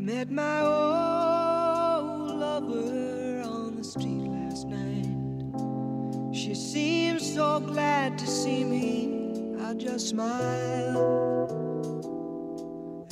[0.00, 6.34] I met my old lover on the street last night.
[6.34, 9.58] She seemed so glad to see me.
[9.62, 11.52] I just smiled.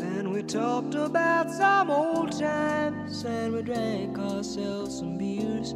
[0.00, 5.74] And we talked about some old times and we drank ourselves some beers.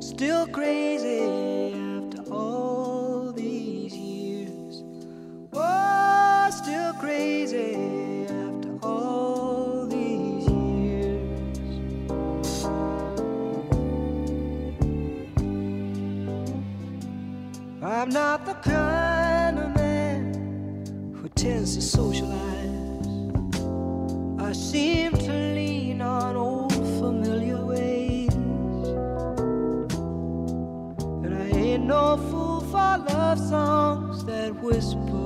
[0.00, 4.82] Still crazy after all these years.
[5.52, 8.09] Oh, still crazy
[18.00, 22.32] I'm not the kind of man who tends to socialize.
[24.38, 28.32] I seem to lean on old familiar ways.
[31.24, 35.19] And I ain't no fool for love songs that whisper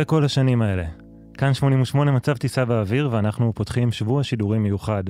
[0.00, 0.84] אחרי כל השנים האלה,
[1.34, 5.04] כאן 88 מצב טיסה באוויר, ואנחנו פותחים שבוע שידורים מיוחד,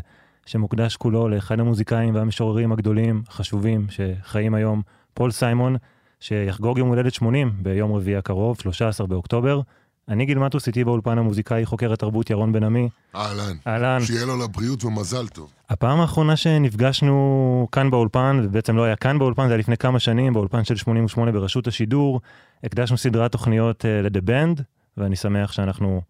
[0.46, 4.82] שמוקדש כולו לאחד המוזיקאים והמשוררים הגדולים, החשובים, שחיים היום,
[5.14, 5.76] פול סיימון,
[6.20, 9.60] שיחגוג יום הולדת 80 ביום רביעי הקרוב, 13 באוקטובר.
[10.08, 12.88] אני גיל מטוס, איתי באולפן המוזיקאי חוקר התרבות ירון בן עמי.
[13.14, 13.56] אהלן.
[13.66, 14.00] אהלן.
[14.00, 15.52] שיהיה לו לבריאות ומזל טוב.
[15.68, 20.32] הפעם האחרונה שנפגשנו כאן באולפן, ובעצם לא היה כאן באולפן, זה היה לפני כמה שנים,
[20.32, 22.20] באולפן של 88 ברשות השידור,
[22.64, 24.62] הקדשנו סדרת תוכניות uh, ל-The Band,
[25.00, 26.02] ואני שמח שאנחנו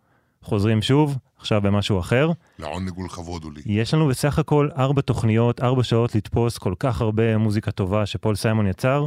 [0.43, 2.31] חוזרים שוב, עכשיו במשהו אחר.
[2.59, 3.63] לעונג ולכבוד הוא לי.
[3.67, 8.37] יש לנו בסך הכל ארבע תוכניות, ארבע שעות לתפוס כל כך הרבה מוזיקה טובה שפול
[8.37, 9.07] סיימון יצר,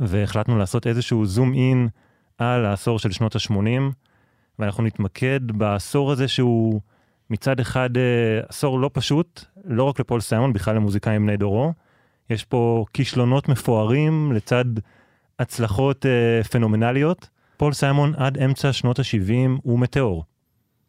[0.00, 1.88] והחלטנו לעשות איזשהו זום אין
[2.38, 3.94] על העשור של שנות ה-80,
[4.58, 6.80] ואנחנו נתמקד בעשור הזה שהוא
[7.30, 8.02] מצד אחד אה,
[8.48, 11.72] עשור לא פשוט, לא רק לפול סיימון, בכלל למוזיקאים בני דורו.
[12.30, 14.64] יש פה כישלונות מפוארים לצד
[15.38, 17.28] הצלחות אה, פנומנליות.
[17.60, 20.24] פול סיימון עד אמצע שנות ה-70 הוא מטאור.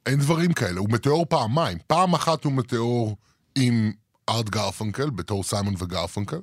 [0.06, 1.78] אין דברים כאלה, הוא מטאור פעמיים.
[1.88, 3.16] פעם אחת הוא מטאור
[3.56, 3.92] עם
[4.30, 6.40] ארט גרפנקל, בתור סיימון וגרפנקל,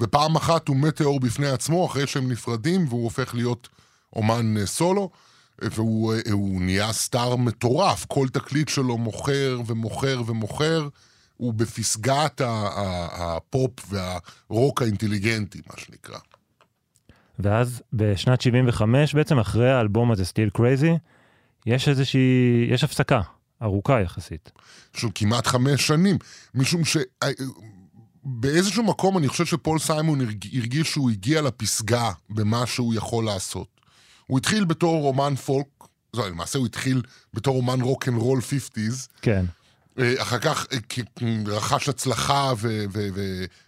[0.00, 3.68] ופעם אחת הוא מטאור בפני עצמו, אחרי שהם נפרדים, והוא הופך להיות
[4.16, 5.10] אומן אה, סולו,
[5.62, 6.20] והוא אה,
[6.60, 10.88] נהיה סטאר מטורף, כל תקליט שלו מוכר ומוכר ומוכר,
[11.36, 16.18] הוא בפסגת הפופ והרוק האינטליגנטי, מה שנקרא.
[17.42, 20.92] ואז בשנת 75 בעצם, אחרי האלבום הזה, Still Crazy,
[21.66, 23.20] יש איזושהי, יש הפסקה
[23.62, 24.52] ארוכה יחסית.
[24.96, 26.18] של כמעט חמש שנים,
[26.54, 26.96] משום ש...
[28.24, 33.66] באיזשהו מקום אני חושב שפול סיימון הרג- הרגיש שהוא הגיע לפסגה במה שהוא יכול לעשות.
[34.26, 35.66] הוא התחיל בתור אומן פולק,
[36.16, 37.02] זו, למעשה הוא התחיל
[37.34, 39.44] בתור אומן rock and roll 50's, כן.
[39.98, 40.78] אה, אחר כך אה,
[41.46, 42.52] רכש הצלחה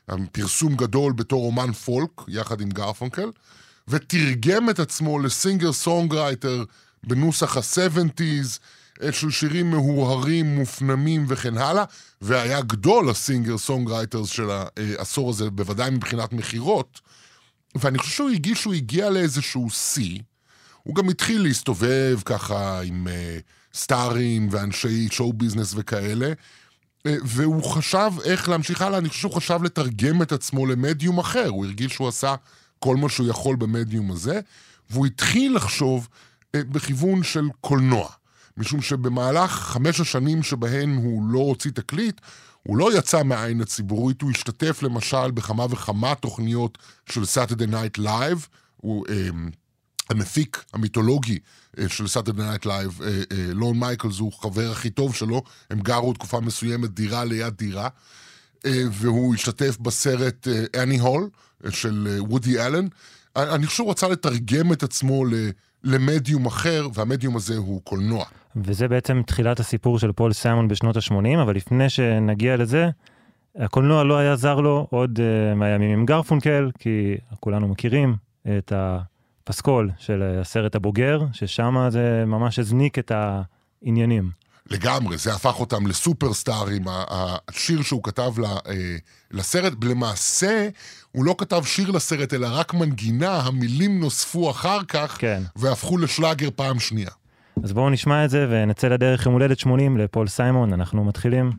[0.08, 3.30] ופרסום גדול בתור אומן פולק, יחד עם גרפונקל,
[3.88, 6.64] ותרגם את עצמו ל singer songwriter
[7.06, 8.58] בנוסח ה-70's,
[9.02, 11.84] אה, של שירים מהורהרים, מופנמים וכן הלאה,
[12.20, 17.00] והיה גדול ה singer songwriters של העשור הזה, בוודאי מבחינת מכירות,
[17.75, 20.19] ואני חושב שהוא הרגיש שהוא הגיע לאיזשהו שיא.
[20.82, 28.11] הוא גם התחיל להסתובב ככה עם uh, סטארים ואנשי שואו ביזנס וכאלה, uh, והוא חשב
[28.25, 32.08] איך להמשיך הלאה, אני חושב שהוא חשב לתרגם את עצמו למדיום אחר, הוא הרגיש שהוא
[32.08, 32.35] עשה
[32.82, 34.40] כל מה שהוא יכול במדיום הזה,
[34.90, 38.08] והוא התחיל לחשוב uh, בכיוון של קולנוע.
[38.56, 42.20] משום שבמהלך חמש השנים שבהן הוא לא הוציא תקליט,
[42.62, 48.46] הוא לא יצא מהעין הציבורית, הוא השתתף למשל בכמה וכמה תוכניות של Saturday Night Live,
[48.76, 49.28] הוא אה,
[50.11, 51.38] המפיק המיתולוגי
[51.78, 55.81] אה, של Saturday Night Live, אה, אה, לורן מייקלס הוא חבר הכי טוב שלו, הם
[55.81, 57.88] גרו תקופה מסוימת דירה ליד דירה,
[58.67, 60.49] אה, והוא השתתף בסרט
[60.82, 61.28] Annie Hall
[61.70, 62.87] של אה, וודי אלן.
[63.37, 65.35] אני חושב שהוא רצה לתרגם את עצמו ל...
[65.85, 68.25] למדיום אחר, והמדיום הזה הוא קולנוע.
[68.56, 72.88] וזה בעצם תחילת הסיפור של פול סיימון בשנות ה-80, אבל לפני שנגיע לזה,
[73.56, 78.17] הקולנוע לא היה זר לו עוד uh, מהימים עם גרפונקל, כי כולנו מכירים
[78.59, 84.31] את הפסקול של הסרט הבוגר, ששם זה ממש הזניק את העניינים.
[84.70, 86.82] לגמרי, זה הפך אותם לסופרסטארים,
[87.49, 88.32] השיר שהוא כתב
[88.67, 88.97] אה,
[89.31, 90.69] לסרט, למעשה
[91.12, 95.43] הוא לא כתב שיר לסרט, אלא רק מנגינה, המילים נוספו אחר כך, כן.
[95.56, 97.11] והפכו לשלאגר פעם שנייה.
[97.64, 101.53] אז בואו נשמע את זה ונצא לדרך יום הולדת 80 לפול סיימון, אנחנו מתחילים.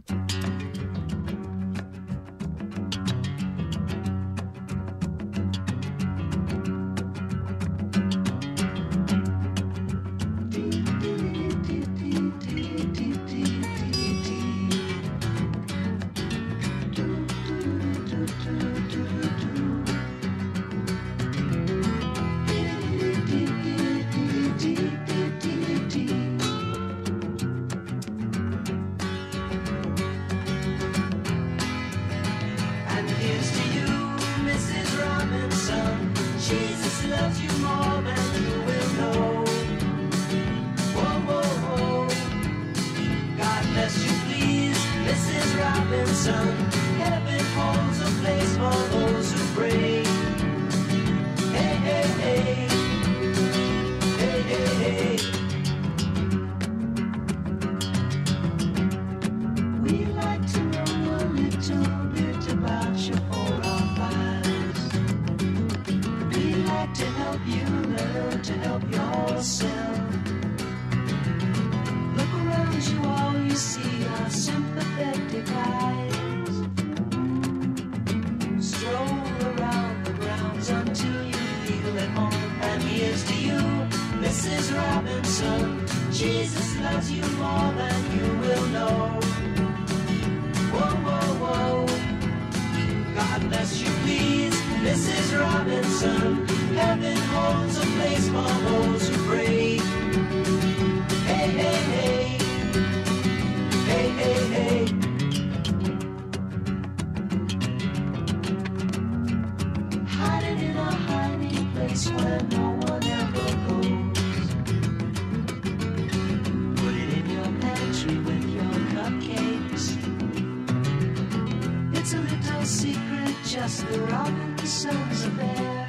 [123.64, 125.88] Just the Robinsons affair.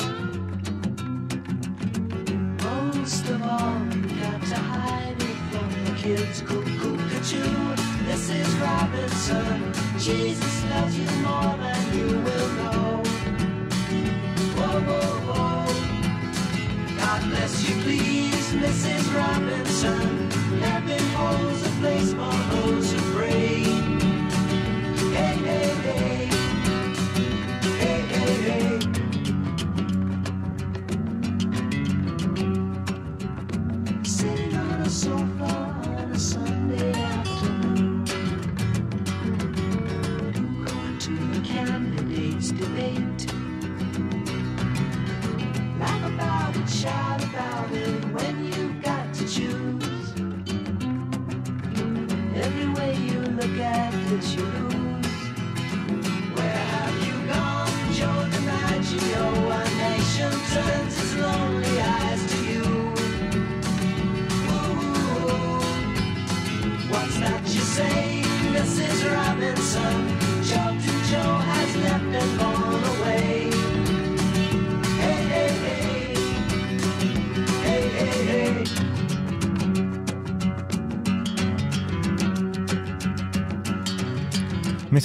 [2.62, 6.40] Most of all, you got to hide it from the kids.
[6.42, 7.74] Cuckoo, cuckoo,
[8.06, 8.50] Mrs.
[8.62, 9.72] Robinson.
[9.98, 13.02] Jesus loves you more than you will know.
[14.56, 15.66] Whoa, whoa, whoa.
[17.00, 19.04] God bless you, please, Mrs.
[19.18, 20.30] Robinson.
[20.60, 22.43] Heaven holds a place for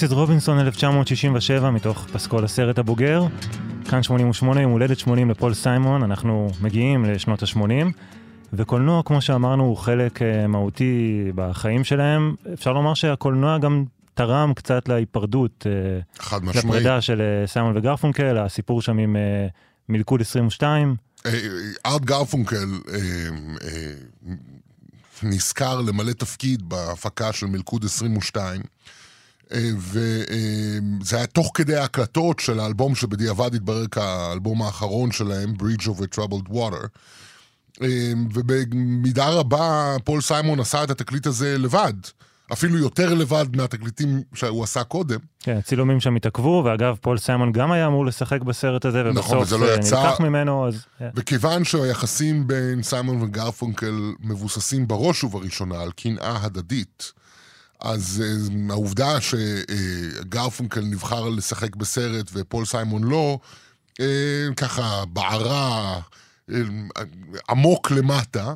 [0.00, 3.26] מיסיס רובינסון 1967 מתוך פסקול הסרט הבוגר.
[3.90, 7.60] כאן 88, יום הולדת 80 לפול סיימון, אנחנו מגיעים לשנות ה-80,
[8.52, 12.34] וקולנוע, כמו שאמרנו, הוא חלק uh, מהותי בחיים שלהם.
[12.52, 16.64] אפשר לומר שהקולנוע גם תרם קצת להיפרדות, uh, חד משמעית.
[16.64, 19.16] לפרידה של uh, סיימון וגרפונקל, הסיפור שם עם
[19.88, 20.96] מלכוד 22.
[21.26, 21.32] אה,
[21.86, 22.98] ארט גרפונקל אה,
[23.62, 23.92] אה,
[25.22, 28.66] נשכר למלא תפקיד בהפקה של מלכוד 22, אה,
[29.76, 36.52] וזה היה תוך כדי ההקלטות של האלבום שבדיעבד התברר כאלבום האחרון שלהם, Bridge over Troubled
[36.52, 36.86] Water.
[37.82, 41.92] אה, ובמידה רבה פול סיימון עשה את התקליט הזה לבד,
[42.52, 45.18] אפילו יותר לבד מהתקליטים שהוא עשה קודם.
[45.40, 49.42] כן, הצילומים שם התעכבו, ואגב, פול סיימון גם היה אמור לשחק בסרט הזה, נכון, ובסוף
[49.42, 50.02] וזה לא אה, יצא.
[50.02, 50.84] נלקח ממנו, אז...
[51.00, 57.12] אה, וכיוון שהיחסים בין סיימון וגרפונקל מבוססים בראש ובראשונה על קנאה הדדית,
[57.80, 63.38] אז אה, העובדה שגרפונקל נבחר לשחק בסרט ופול סיימון לא,
[64.00, 66.00] אה, ככה בערה
[66.50, 66.62] אה,
[67.48, 68.54] עמוק למטה,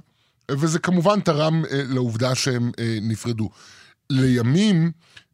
[0.51, 3.51] וזה כמובן תרם אה, לעובדה שהם אה, נפרדו.
[4.11, 4.91] לימים,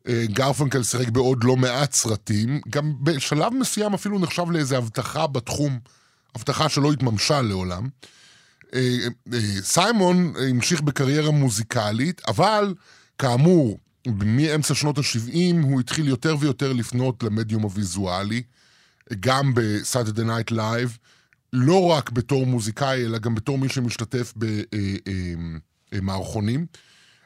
[0.08, 5.78] אה, גרפונקל שיחק בעוד לא מעט סרטים, גם בשלב מסוים אפילו נחשב לאיזו הבטחה בתחום,
[6.34, 7.88] הבטחה שלא התממשה לעולם.
[8.74, 8.96] אה,
[9.32, 12.74] אה, סיימון המשיך בקריירה מוזיקלית, אבל
[13.20, 18.42] כאמור, מאמצע שנות ה-70 הוא התחיל יותר ויותר לפנות למדיום הוויזואלי,
[19.20, 20.98] גם ב-Saturday Night Live,
[21.52, 24.34] לא רק בתור מוזיקאי, אלא גם בתור מי שמשתתף
[25.92, 26.66] במערכונים.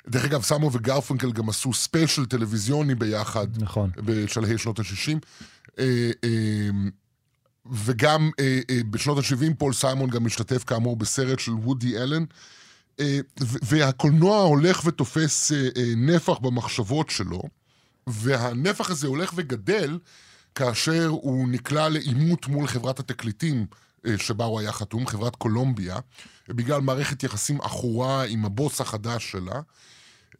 [0.08, 3.90] דרך אגב, סיימון וגרפונקל גם עשו ספיישל טלוויזיוני ביחד נכון.
[3.96, 5.18] בשלהי שנות ה-60.
[7.72, 12.24] וגם אה, אה, בשנות ה-70 פול סיימון גם משתתף כאמור בסרט של וודי אלן.
[13.00, 17.42] אה, והקולנוע הולך ותופס אה, אה, נפח במחשבות שלו,
[18.06, 19.98] והנפח הזה הולך וגדל
[20.54, 23.66] כאשר הוא נקלע לעימות מול חברת התקליטים
[24.16, 25.98] שבה הוא היה חתום, חברת קולומביה,
[26.48, 29.60] בגלל מערכת יחסים עכורה עם הבוס החדש שלה,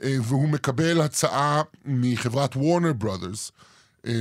[0.01, 3.53] והוא מקבל הצעה מחברת וורנר ברודרס,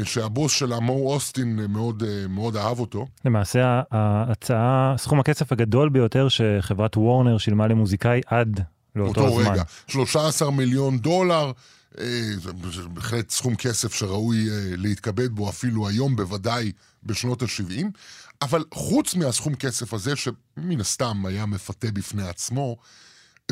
[0.04, 3.08] שהבוס שלה, מו אוסטין, אה, מאוד, אה, מאוד אהב אותו.
[3.26, 8.60] למעשה ההצעה, סכום הכסף הגדול ביותר שחברת וורנר שילמה למוזיקאי עד
[8.96, 9.52] לאותו אותו הזמן.
[9.54, 9.64] רגע.
[9.88, 11.52] 13 מיליון דולר,
[12.00, 12.06] אה,
[12.40, 12.52] זה
[12.90, 14.46] בהחלט סכום כסף שראוי
[14.78, 16.72] להתכבד בו אפילו היום, בוודאי
[17.04, 17.86] בשנות ה-70.
[18.42, 22.78] אבל חוץ מהסכום כסף הזה, שמן הסתם היה מפתה בפני עצמו,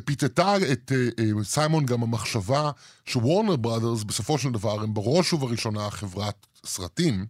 [0.05, 2.71] פיתתה את אה, אה, סיימון גם המחשבה
[3.05, 7.25] שוורנר בראדרס בסופו של דבר הם בראש ובראשונה חברת סרטים,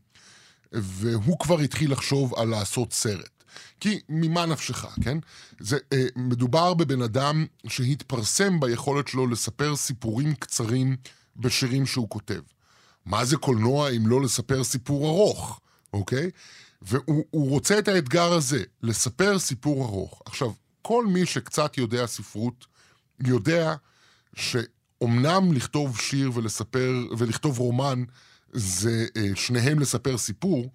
[0.72, 3.44] והוא כבר התחיל לחשוב על לעשות סרט.
[3.80, 5.18] כי ממה נפשך, כן?
[5.60, 10.96] זה, אה, מדובר בבן אדם שהתפרסם ביכולת שלו לספר סיפורים קצרים
[11.36, 12.42] בשירים שהוא כותב.
[13.06, 15.60] מה זה קולנוע אם לא לספר סיפור ארוך,
[15.94, 16.30] אוקיי?
[16.82, 20.22] והוא הוא רוצה את האתגר הזה, לספר סיפור ארוך.
[20.26, 22.66] עכשיו, כל מי שקצת יודע ספרות,
[23.26, 23.76] יודע
[24.36, 28.04] שאומנם לכתוב שיר ולספר, ולכתוב רומן,
[28.54, 30.72] זה אה, שניהם לספר סיפור,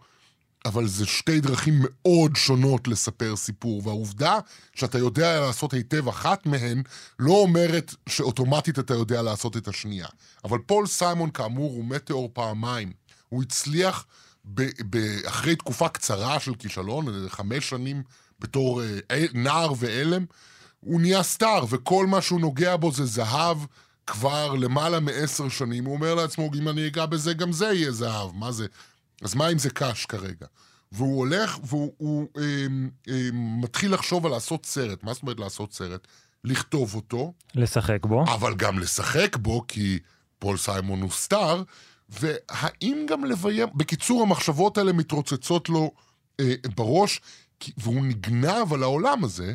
[0.65, 4.39] אבל זה שתי דרכים מאוד שונות לספר סיפור, והעובדה
[4.75, 6.83] שאתה יודע לעשות היטב אחת מהן,
[7.19, 10.07] לא אומרת שאוטומטית אתה יודע לעשות את השנייה.
[10.45, 12.93] אבל פול סיימון, כאמור, הוא מטאור פעמיים.
[13.29, 14.07] הוא הצליח
[14.45, 18.03] ב- ב- אחרי תקופה קצרה של כישלון, חמש שנים
[18.41, 20.25] בתור אה, נער ועלם,
[20.81, 23.59] הוא נהיה סטאר, וכל מה שהוא נוגע בו זה זהב
[24.07, 25.85] כבר למעלה מעשר שנים.
[25.85, 28.35] הוא אומר לעצמו, אם אני אגע בזה, גם זה יהיה זהב.
[28.35, 28.67] מה זה?
[29.23, 30.47] אז מה אם זה קש כרגע?
[30.93, 32.67] והוא הולך והוא הוא, אה,
[33.09, 35.03] אה, מתחיל לחשוב על לעשות סרט.
[35.03, 36.07] מה זאת אומרת לעשות סרט?
[36.45, 38.25] לכתוב אותו, לשחק בו.
[38.35, 39.99] אבל גם לשחק בו, כי
[40.39, 41.63] פול סיימון הוא סטאר,
[42.09, 43.69] והאם גם לביים...
[43.75, 45.93] בקיצור, המחשבות האלה מתרוצצות לו
[46.41, 47.21] אה, בראש,
[47.77, 49.55] והוא נגנב על העולם הזה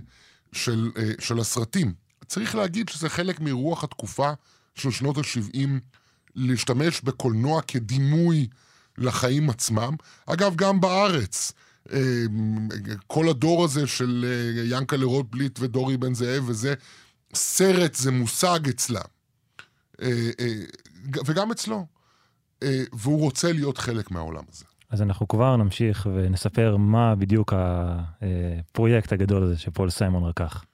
[0.52, 1.94] של, אה, של הסרטים.
[2.28, 4.32] צריך להגיד שזה חלק מרוח התקופה
[4.76, 5.68] של שנות ה-70,
[6.36, 8.48] להשתמש בקולנוע כדימוי
[8.98, 9.96] לחיים עצמם.
[10.26, 11.52] אגב, גם בארץ.
[11.94, 12.24] אה,
[13.08, 16.74] כל הדור הזה של אה, ינקלה רוטבליט ודורי בן זאב וזה,
[17.34, 19.02] סרט זה מושג אצלם.
[21.26, 21.86] וגם אצלו.
[22.94, 24.66] והוא רוצה להיות חלק מהעולם הזה.
[24.92, 30.66] אז אנחנו כבר נמשיך ונספר מה בדיוק הפרויקט הגדול הזה שפול סיימון רקח.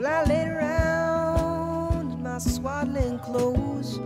[0.00, 3.98] Well, I laid around in my swaddling clothes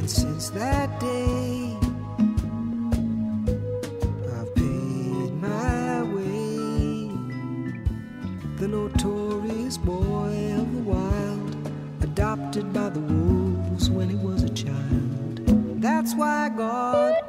[0.00, 1.76] And since that day,
[4.34, 7.10] I've paid my way.
[8.56, 11.54] The notorious boy of the wild,
[12.00, 15.42] adopted by the wolves when he was a child.
[15.82, 17.22] That's why God,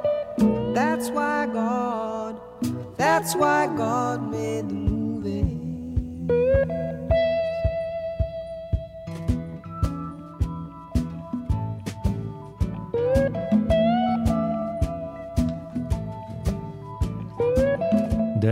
[0.73, 2.39] that's why God.
[2.95, 4.80] That's why God made the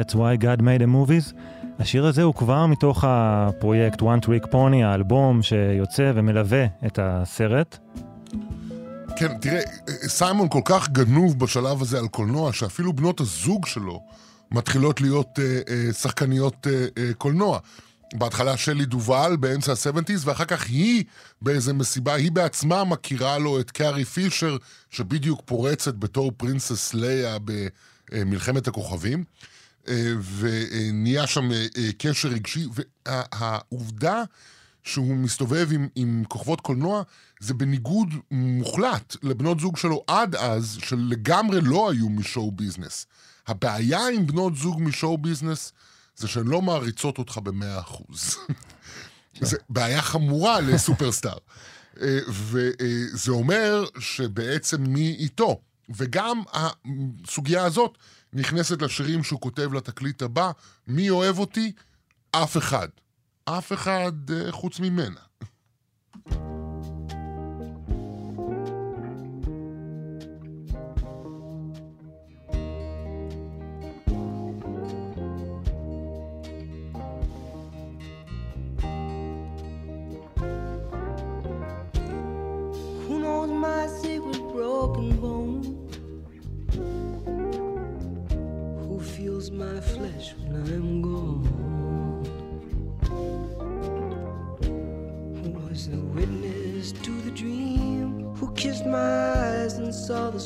[0.09, 1.33] That's why God made the movies.
[1.79, 7.77] השיר הזה הוא כבר מתוך הפרויקט One Trick Pony, האלבום שיוצא ומלווה את הסרט.
[9.15, 9.61] כן, תראה,
[10.07, 14.03] סיימון כל כך גנוב בשלב הזה על קולנוע, שאפילו בנות הזוג שלו
[14.51, 17.59] מתחילות להיות אה, אה, שחקניות אה, אה, קולנוע.
[18.13, 21.03] בהתחלה שלי דובל באמצע ה-70's, ואחר כך היא
[21.41, 24.57] באיזה מסיבה, היא בעצמה מכירה לו את קארי פישר,
[24.89, 27.37] שבדיוק פורצת בתור פרינסס ליה
[28.11, 29.23] במלחמת הכוכבים.
[29.87, 32.65] אה, ונהיה שם אה, אה, קשר רגשי,
[33.05, 34.23] והעובדה
[34.83, 37.03] שהוא מסתובב עם, עם כוכבות קולנוע,
[37.39, 43.05] זה בניגוד מוחלט לבנות זוג שלו עד אז, שלגמרי לא היו משואו ביזנס.
[43.47, 45.73] הבעיה עם בנות זוג משואו ביזנס,
[46.15, 48.35] זה שהן לא מעריצות אותך במאה אחוז.
[49.41, 51.37] זה בעיה חמורה לסופרסטאר.
[52.27, 55.61] וזה אומר שבעצם מי איתו.
[55.95, 57.97] וגם הסוגיה הזאת
[58.33, 60.51] נכנסת לשירים שהוא כותב לתקליט הבא,
[60.87, 61.71] מי אוהב אותי?
[62.31, 62.87] אף אחד.
[63.45, 65.19] אף אחד אה, חוץ ממנה.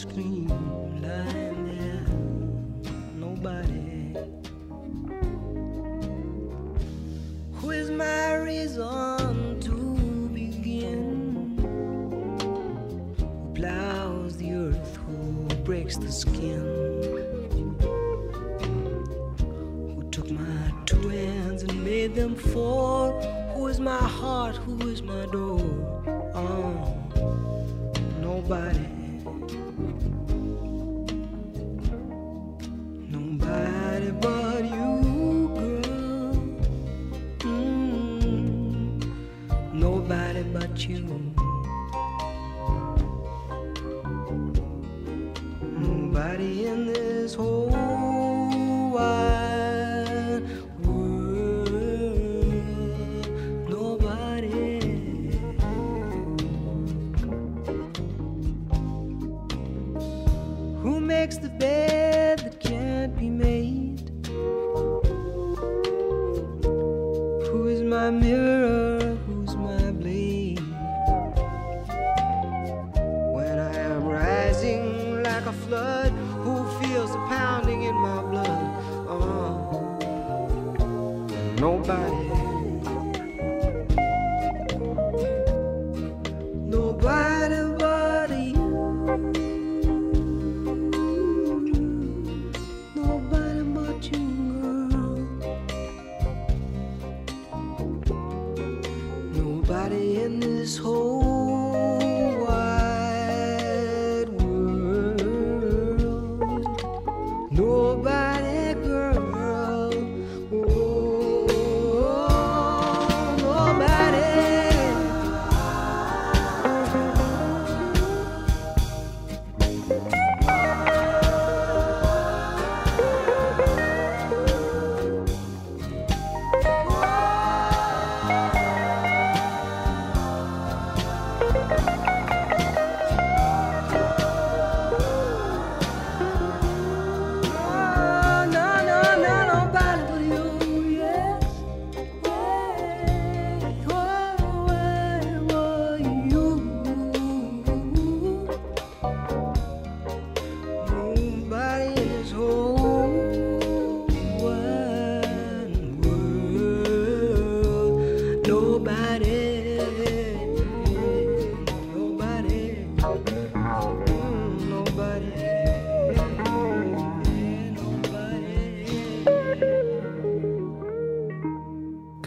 [0.10, 0.33] screen.
[75.34, 78.48] Like a flood, who feels the pounding in my blood?
[79.10, 79.80] Uh-huh.
[81.60, 81.60] Nobody.
[81.60, 82.23] Nobody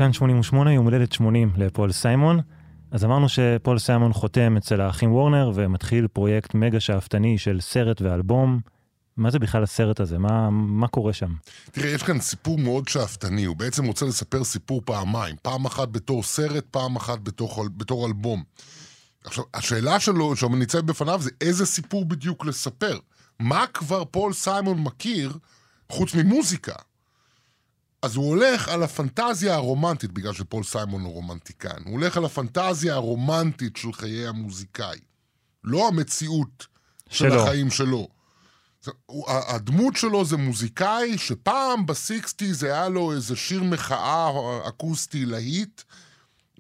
[0.07, 2.41] כאן 88, יום הולדת 80 לפול סיימון.
[2.91, 8.61] אז אמרנו שפול סיימון חותם אצל האחים וורנר ומתחיל פרויקט מגה שאפתני של סרט ואלבום.
[9.17, 10.19] מה זה בכלל הסרט הזה?
[10.19, 11.35] מה, מה קורה שם?
[11.73, 16.23] תראה, יש כאן סיפור מאוד שאפתני, הוא בעצם רוצה לספר סיפור פעמיים, פעם אחת בתור
[16.23, 18.43] סרט, פעם אחת בתור, בתור אלבום.
[19.25, 22.99] עכשיו, השאלה שלו, שניצב בפניו, זה איזה סיפור בדיוק לספר.
[23.41, 25.39] מה כבר פול סיימון מכיר
[25.89, 26.75] חוץ ממוזיקה?
[28.07, 31.83] אז הוא הולך על הפנטזיה הרומנטית, בגלל שפול סיימון הוא רומנטיקן.
[31.85, 34.99] הוא הולך על הפנטזיה הרומנטית של חיי המוזיקאי.
[35.65, 36.67] לא המציאות
[37.11, 37.43] של שלו.
[37.43, 38.09] החיים שלו.
[38.83, 44.31] זה- הוא- ה- הדמות שלו זה מוזיקאי שפעם ב sixties היה לו איזה שיר מחאה
[44.69, 45.83] אקוסטי להיט,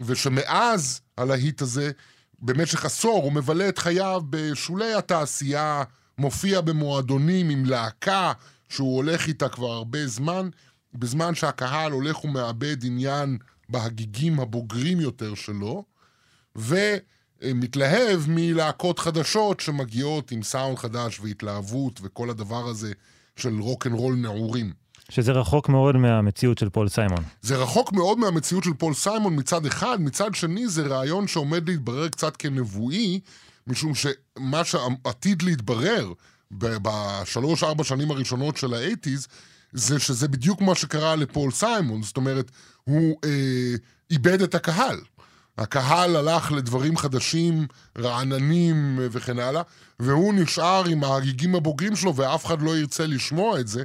[0.00, 1.90] ושמאז הלהיט הזה,
[2.38, 5.82] במשך עשור הוא מבלה את חייו בשולי התעשייה,
[6.18, 8.32] מופיע במועדונים עם להקה
[8.68, 10.48] שהוא הולך איתה כבר הרבה זמן,
[10.96, 15.84] בזמן שהקהל הולך ומאבד עניין בהגיגים הבוגרים יותר שלו,
[16.56, 22.92] ומתלהב מלהקות חדשות שמגיעות עם סאונד חדש והתלהבות וכל הדבר הזה
[23.36, 24.72] של רוקנרול נעורים.
[25.08, 27.24] שזה רחוק מאוד מהמציאות של פול סיימון.
[27.42, 32.08] זה רחוק מאוד מהמציאות של פול סיימון מצד אחד, מצד שני זה רעיון שעומד להתברר
[32.08, 33.20] קצת כנבואי,
[33.66, 36.12] משום שמה שעתיד להתברר
[36.50, 39.28] בשלוש-ארבע שנים הראשונות של האייטיז,
[39.76, 42.50] זה שזה בדיוק מה שקרה לפול סיימון, זאת אומרת,
[42.84, 43.74] הוא אה,
[44.10, 45.00] איבד את הקהל.
[45.58, 47.66] הקהל הלך לדברים חדשים,
[47.98, 49.62] רעננים אה, וכן הלאה,
[50.00, 53.82] והוא נשאר עם ההגיגים הבוגרים שלו, ואף אחד לא ירצה לשמוע את זה.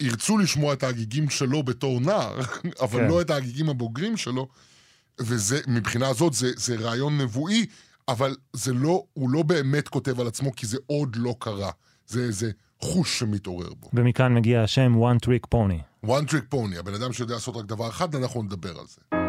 [0.00, 2.40] ירצו לשמוע את ההגיגים שלו בתור נער,
[2.82, 3.08] אבל כן.
[3.08, 4.48] לא את ההגיגים הבוגרים שלו,
[5.20, 7.66] וזה, מבחינה זאת, זה, זה רעיון נבואי,
[8.08, 11.70] אבל זה לא, הוא לא באמת כותב על עצמו, כי זה עוד לא קרה.
[12.06, 12.50] זה איזה
[12.84, 13.90] חוש שמתעורר בו.
[13.94, 16.06] ומכאן מגיע השם one trick pony.
[16.06, 19.19] one trick pony, הבן אדם שיודע לעשות רק דבר אחד, אנחנו נדבר על זה.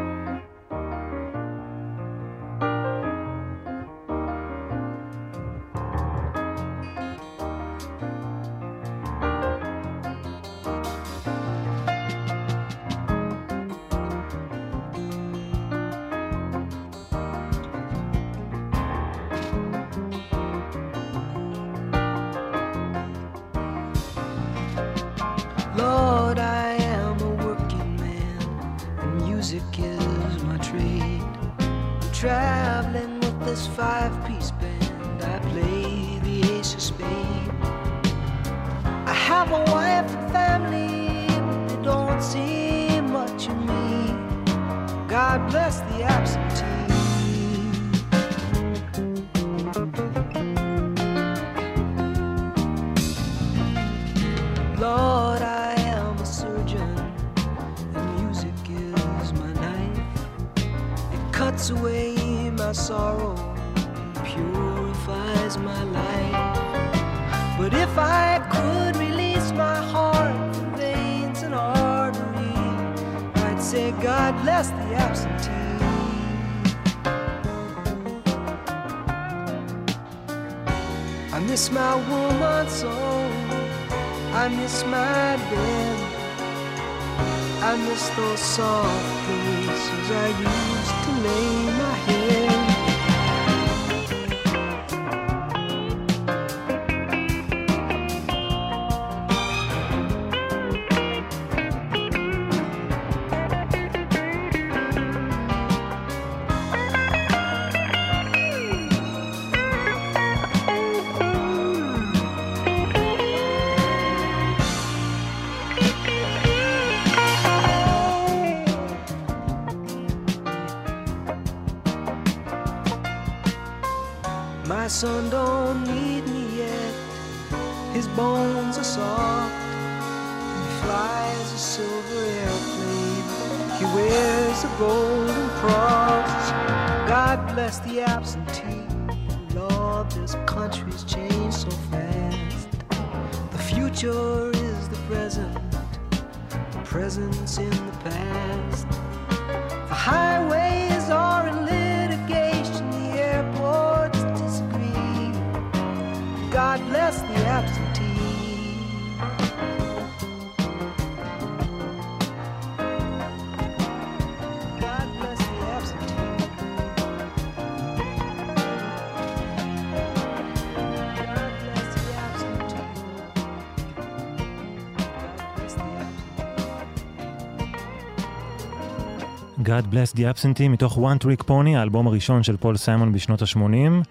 [179.71, 184.07] God Bless the Absentee מתוך One Trick Pony, האלבום הראשון של פול סיימון בשנות ה-80.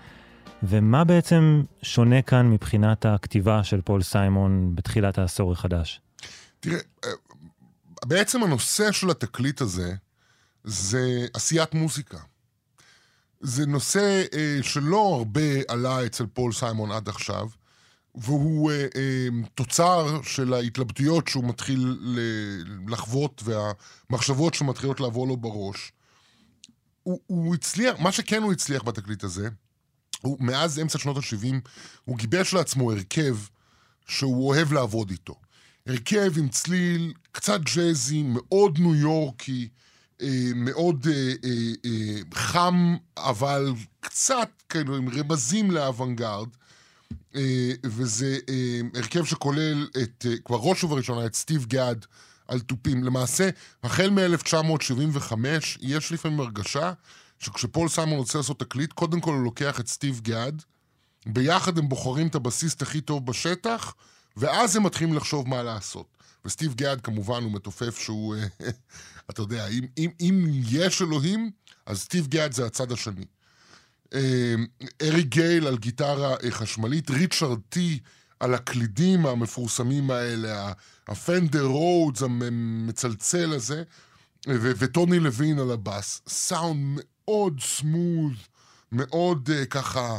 [0.62, 6.00] ומה בעצם שונה כאן מבחינת הכתיבה של פול סיימון בתחילת העשור החדש?
[6.60, 7.10] תראה, אה,
[8.04, 9.94] בעצם הנושא של התקליט הזה
[10.64, 12.18] זה עשיית מוזיקה.
[13.40, 17.48] זה נושא אה, שלא הרבה עלה אצל פול סיימון עד עכשיו,
[18.14, 21.98] והוא אה, אה, תוצר של ההתלבטויות שהוא מתחיל
[22.88, 25.92] לחוות והמחשבות שמתחילות לעבור לו בראש.
[27.02, 29.48] הוא, הוא הצליח, מה שכן הוא הצליח בתקליט הזה,
[30.22, 31.70] הוא מאז אמצע שנות ה-70,
[32.04, 33.36] הוא גיבש לעצמו הרכב
[34.06, 35.34] שהוא אוהב לעבוד איתו.
[35.86, 39.68] הרכב עם צליל קצת ג'אזי, מאוד ניו יורקי,
[40.22, 46.48] אה, מאוד אה, אה, אה, חם, אבל קצת כאילו עם רמזים לאוונגרד.
[46.48, 46.69] אה,
[47.84, 52.06] וזה אה, הרכב שכולל את, אה, כבר ראש ובראשונה, את סטיב גאד
[52.48, 53.04] על תופים.
[53.04, 53.48] למעשה,
[53.84, 55.32] החל מ-1975,
[55.80, 56.92] יש לפעמים הרגשה
[57.38, 60.62] שכשפול סיימון רוצה לעשות תקליט, קודם כל הוא לוקח את סטיב גאד,
[61.26, 63.94] ביחד הם בוחרים את הבסיסט הכי טוב בשטח,
[64.36, 66.06] ואז הם מתחילים לחשוב מה לעשות.
[66.44, 68.46] וסטיב גאד כמובן הוא מתופף שהוא, אה,
[69.30, 71.50] אתה יודע, אם, אם, אם יש אלוהים,
[71.86, 73.24] אז סטיב גאד זה הצד השני.
[74.14, 74.54] אה,
[75.02, 77.98] אריק גייל על גיטרה אה, חשמלית, ריצ'רד טי
[78.40, 80.72] על הקלידים המפורסמים האלה,
[81.08, 83.82] ה Fender Rhodes המצלצל הזה,
[84.48, 86.22] ו- וטוני לוין על הבאס.
[86.28, 88.32] סאונד מאוד smooth,
[88.92, 90.18] מאוד אה, ככה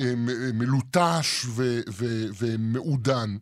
[0.00, 0.04] אה,
[0.54, 1.46] מלוטש
[2.38, 3.36] ומעודן.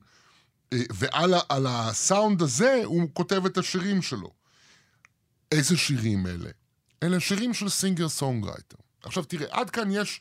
[0.75, 4.31] אה, ועל הסאונד הזה הוא כותב את השירים שלו.
[5.53, 6.51] איזה שירים אלה?
[7.03, 8.77] אלה שירים של singer-songwriter.
[9.03, 10.21] עכשיו תראה, עד כאן יש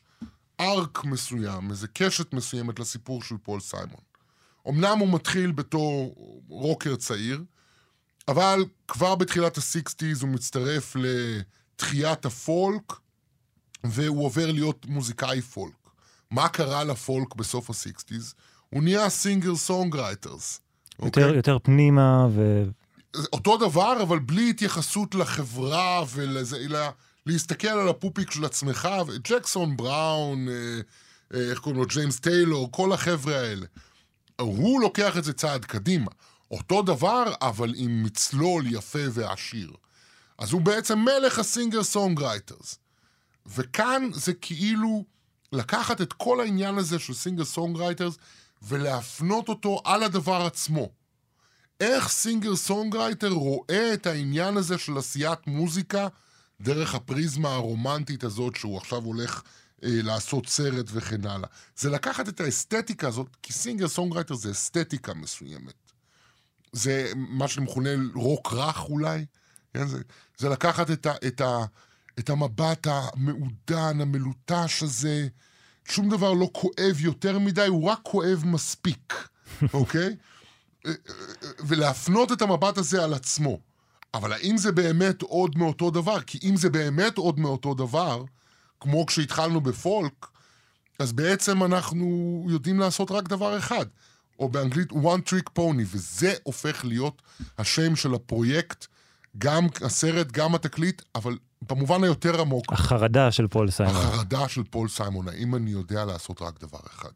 [0.60, 4.00] arc מסוים, איזה קשת מסוימת לסיפור של פול סיימון.
[4.68, 6.14] אמנם הוא מתחיל בתור
[6.48, 7.42] רוקר צעיר,
[8.28, 12.92] אבל כבר בתחילת הסיקסטיז הוא מצטרף לתחיית הפולק,
[13.84, 15.74] והוא עובר להיות מוזיקאי פולק.
[16.30, 18.34] מה קרה לפולק בסוף הסיקסטיז?
[18.70, 20.60] הוא נהיה singer-songwriters.
[21.02, 22.64] יותר, יותר פנימה ו...
[23.32, 26.78] אותו דבר, אבל בלי התייחסות לחברה ולזה, אלא
[27.30, 28.88] להסתכל על הפופיק של עצמך,
[29.28, 30.54] ג'קסון בראון, אה,
[31.34, 33.66] אה, איך קוראים לו, ג'יימס טיילור, כל החבר'ה האלה.
[34.40, 36.10] הוא לוקח את זה צעד קדימה.
[36.50, 39.70] אותו דבר, אבל עם מצלול יפה ועשיר.
[40.38, 42.78] אז הוא בעצם מלך ה singer-songwriters.
[43.46, 45.04] וכאן זה כאילו
[45.52, 48.14] לקחת את כל העניין הזה של singer-songwriters
[48.62, 50.88] ולהפנות אותו על הדבר עצמו.
[51.80, 56.08] איך singer-songwriter רואה את העניין הזה של עשיית מוזיקה
[56.60, 59.42] דרך הפריזמה הרומנטית הזאת שהוא עכשיו הולך
[59.84, 61.48] אה, לעשות סרט וכן הלאה.
[61.76, 65.74] זה לקחת את האסתטיקה הזאת, כי singer-songwriter זה אסתטיקה מסוימת.
[66.72, 69.24] זה מה שמכונה רוק רך אולי.
[69.74, 69.86] כן?
[69.86, 69.98] זה,
[70.38, 71.64] זה לקחת את, ה, את, ה,
[72.18, 75.28] את המבט המעודן, המלוטש הזה.
[75.88, 79.28] שום דבר לא כואב יותר מדי, הוא רק כואב מספיק,
[79.74, 80.16] אוקיי?
[80.86, 80.92] אה,
[81.66, 83.69] ולהפנות את המבט הזה על עצמו.
[84.14, 86.20] אבל האם זה באמת עוד מאותו דבר?
[86.20, 88.24] כי אם זה באמת עוד מאותו דבר,
[88.80, 90.26] כמו כשהתחלנו בפולק,
[90.98, 92.06] אז בעצם אנחנו
[92.48, 93.86] יודעים לעשות רק דבר אחד,
[94.38, 97.22] או באנגלית one trick pony, וזה הופך להיות
[97.58, 98.86] השם של הפרויקט,
[99.38, 103.96] גם הסרט, גם התקליט, אבל במובן היותר עמוק, החרדה של פול סיימון.
[103.96, 107.10] החרדה של פול סיימון, האם אני יודע לעשות רק דבר אחד?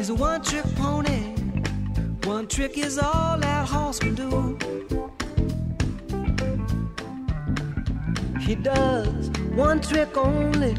[0.00, 1.34] He's a one trick pony.
[2.24, 4.56] One trick is all that horse can do.
[8.40, 10.70] He does one trick only.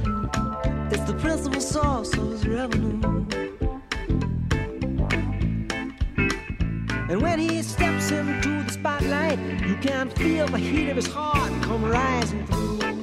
[0.90, 3.28] It's the principal source of his revenue.
[7.12, 11.52] And when he steps into the spotlight, you can feel the heat of his heart
[11.62, 13.01] come rising through.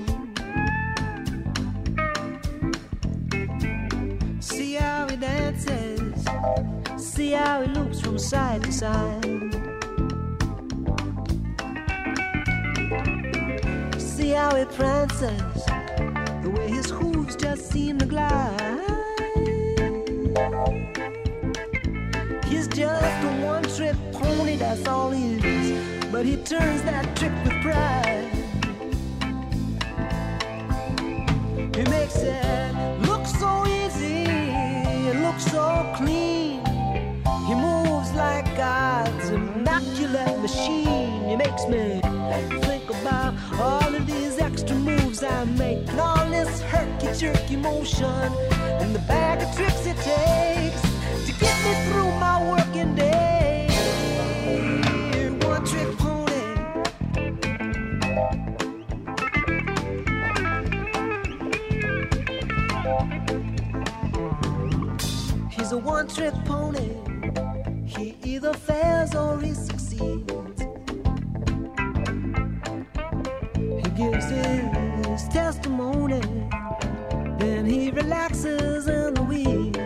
[7.18, 9.24] See how he loops from side to side.
[13.98, 15.64] See how he prances,
[16.44, 18.60] the way his hooves just seem to glide.
[22.44, 26.04] He's just a one trip pony, that's all he is.
[26.12, 28.30] But he turns that trick with pride.
[31.74, 32.72] He makes it
[33.08, 34.22] look so easy,
[35.10, 36.67] it looks so clean.
[38.18, 41.28] Like God's immaculate machine.
[41.28, 42.00] He makes me
[42.62, 48.04] think about all of these extra moves I make, and all this herky jerky motion,
[48.80, 50.82] and the bag of tricks it takes
[51.26, 53.68] to get me through my working day.
[55.46, 56.42] One trick pony.
[65.50, 67.07] He's a one trick pony.
[68.38, 70.62] He either fails or he succeeds.
[73.56, 76.20] He gives his testimony,
[77.40, 79.76] then he relaxes in the wind.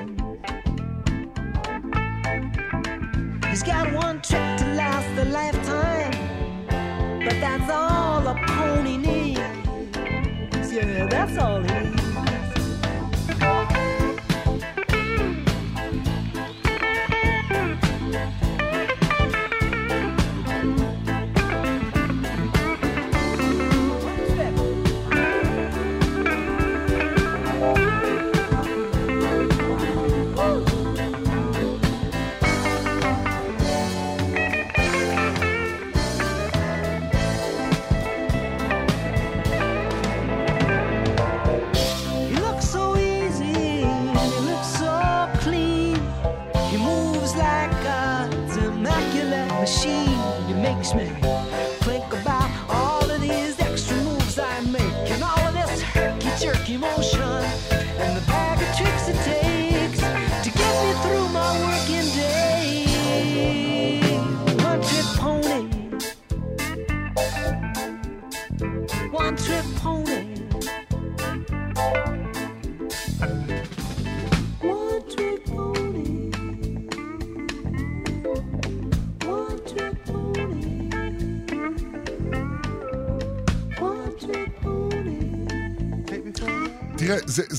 [3.47, 6.12] He's got one trick to last a lifetime,
[7.25, 10.71] but that's all a pony needs.
[10.71, 11.62] Yeah, that's all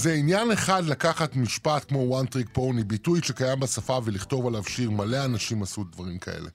[0.04, 4.91] זה, עניין אחד לקחת משפט כמו one trick pony, ביטוי שקיים בשפה ולכתוב עליו שיר,
[4.91, 6.49] מלא אנשים עשו דברים כאלה.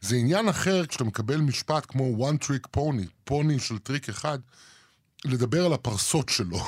[0.00, 4.38] זה עניין אחר כשאתה מקבל משפט כמו one trick pony, פוני של טריק אחד,
[5.24, 6.58] לדבר על הפרסות שלו.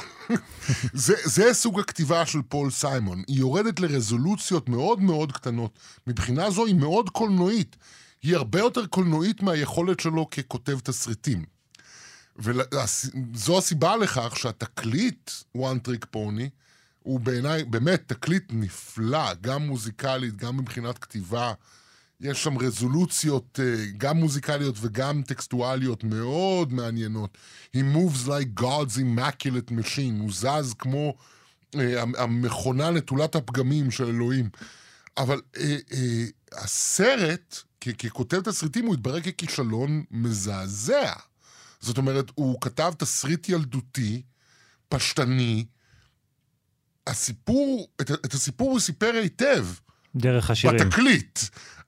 [0.92, 3.22] זה, זה סוג הכתיבה של פול סיימון.
[3.28, 5.78] היא יורדת לרזולוציות מאוד מאוד קטנות.
[6.06, 7.76] מבחינה זו היא מאוד קולנועית.
[8.22, 11.59] היא הרבה יותר קולנועית מהיכולת שלו ככותב תסריטים.
[12.40, 16.48] וזו הסיבה לכך שהתקליט one trick pony
[17.02, 21.52] הוא בעיניי באמת תקליט נפלא, גם מוזיקלית, גם מבחינת כתיבה.
[22.20, 27.38] יש שם רזולוציות אה, גם מוזיקליות וגם טקסטואליות מאוד מעניינות.
[27.76, 31.14] He moves like God's immaculate machine, הוא זז כמו
[31.74, 34.48] אה, המכונה נטולת הפגמים של אלוהים.
[35.16, 37.58] אבל אה, אה, הסרט,
[37.98, 41.12] ככותב תסריטים הוא התברר ככישלון מזעזע.
[41.80, 44.22] זאת אומרת, הוא כתב תסריט ילדותי,
[44.88, 45.66] פשטני.
[47.06, 49.66] הסיפור, את, את הסיפור הוא סיפר היטב.
[50.16, 50.78] דרך השירים.
[50.78, 51.38] בתקליט.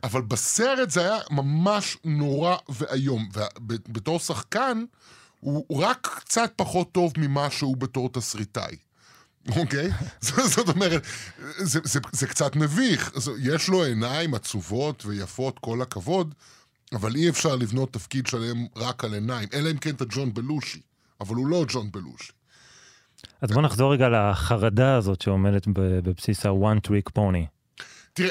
[0.03, 3.29] אבל בסרט זה היה ממש נורא ואיום.
[3.69, 4.85] ובתור שחקן,
[5.41, 8.77] הוא רק קצת פחות טוב ממה שהוא בתור תסריטאי.
[9.57, 9.91] אוקיי?
[10.21, 11.03] זאת זאת אומרת,
[11.59, 13.13] זה, זה, זה קצת מביך.
[13.41, 16.35] יש לו עיניים עצובות ויפות, כל הכבוד,
[16.93, 20.81] אבל אי אפשר לבנות תפקיד שלם רק על עיניים, אלא אם כן אתה ג'ון בלושי.
[21.21, 22.33] אבל הוא לא ג'ון בלושי.
[23.41, 27.47] אז בוא נחזור רגע לחרדה הזאת שעומדת בבסיס ה-one trick pony.
[28.13, 28.31] תראה,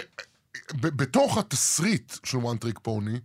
[0.74, 3.20] בתוך התסריט של one trick pony,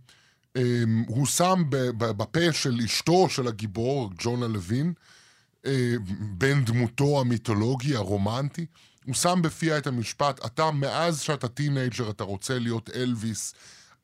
[0.55, 1.63] אמ, הוא שם
[1.97, 4.93] בפה של אשתו של הגיבור, ג'ונה לוין,
[5.65, 8.65] אה, בן דמותו המיתולוגי, הרומנטי,
[9.05, 13.53] הוא שם בפיה את המשפט, אתה מאז שאתה טינאייג'ר אתה רוצה להיות אלוויס,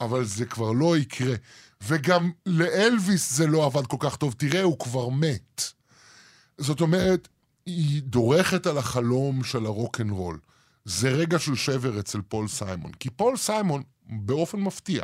[0.02, 1.36] אבל זה כבר לא יקרה.
[1.82, 5.64] וגם לאלוויס זה לא עבד כל כך טוב, תראה, הוא כבר מת.
[6.58, 7.28] זאת אומרת,
[7.66, 10.40] היא דורכת על החלום של הרוקנרול.
[10.86, 12.92] זה רגע של שבר אצל פול סיימון.
[12.92, 15.04] כי פול סיימון, באופן מפתיע,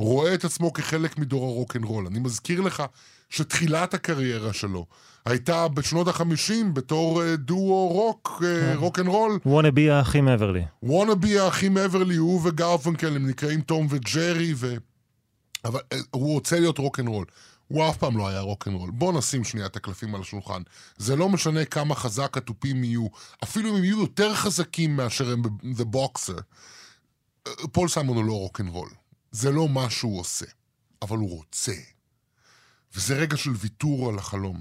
[0.00, 2.06] רואה את עצמו כחלק מדור הרוקנרול.
[2.06, 2.82] אני מזכיר לך
[3.30, 4.86] שתחילת הקריירה שלו
[5.24, 9.38] הייתה בשנות החמישים בתור אה, דואו רוק, אה, רוקנרול.
[9.46, 10.64] wanna be האחים מעבר לי.
[10.82, 14.74] וונאבי האחים מעבר לי, הוא וגרפנקל, הם נקראים תום וג'רי, ו...
[15.64, 17.24] אבל אה, הוא רוצה להיות רוקנרול.
[17.68, 18.90] הוא אף פעם לא היה רוקנרול.
[18.90, 20.62] בוא נשים שנייה את הקלפים על השולחן.
[20.96, 23.06] זה לא משנה כמה חזק התופים יהיו,
[23.44, 26.40] אפילו אם הם יהיו יותר חזקים מאשר הם ב-The Boxer.
[27.72, 28.88] פול סיימון הוא לא רוקנרול.
[29.30, 30.46] זה לא מה שהוא עושה,
[31.02, 31.74] אבל הוא רוצה.
[32.94, 34.60] וזה רגע של ויתור על החלום.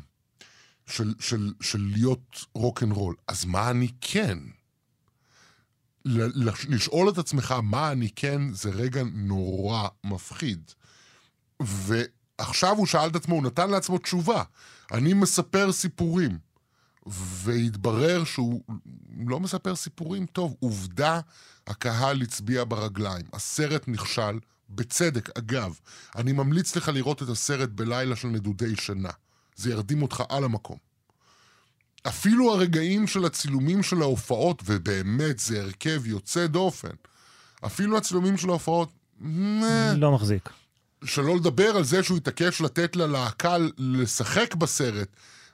[0.89, 3.15] של, של, של להיות רוקנרול.
[3.28, 4.38] אז מה אני כן?
[6.05, 10.72] לשאול את עצמך מה אני כן, זה רגע נורא מפחיד.
[11.59, 14.43] ועכשיו הוא שאל את עצמו, הוא נתן לעצמו תשובה.
[14.91, 16.38] אני מספר סיפורים.
[17.05, 18.61] והתברר שהוא
[19.28, 20.55] לא מספר סיפורים טוב.
[20.59, 21.20] עובדה,
[21.67, 23.26] הקהל הצביע ברגליים.
[23.34, 24.39] הסרט נכשל,
[24.70, 25.38] בצדק.
[25.38, 25.80] אגב,
[26.15, 29.09] אני ממליץ לך לראות את הסרט בלילה של נדודי שינה.
[29.55, 30.78] זה ירדים אותך על המקום.
[32.07, 36.95] אפילו הרגעים של הצילומים של ההופעות, ובאמת זה הרכב יוצא דופן,
[37.65, 38.89] אפילו הצילומים של ההופעות,
[39.95, 40.49] לא מחזיק.
[41.03, 45.07] שלא לדבר על זה שהוא התעקש לתת ללהקה לשחק בסרט,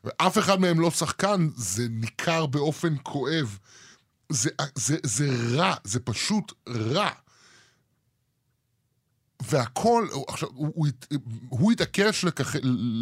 [0.03, 3.57] ואף אחד מהם לא שחקן, זה ניכר באופן כואב.
[4.30, 7.09] זה, זה, זה רע, זה פשוט רע.
[9.50, 11.08] והכל, עכשיו, הוא, הוא, הת-
[11.50, 12.56] הוא התעקש לקח,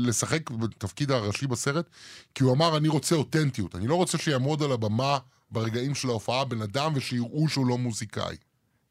[0.07, 1.89] לשחק בתפקיד הראשי בסרט,
[2.35, 5.17] כי הוא אמר, אני רוצה אותנטיות, אני לא רוצה שיעמוד על הבמה
[5.51, 8.35] ברגעים של ההופעה בן אדם ושיראו שהוא לא מוזיקאי.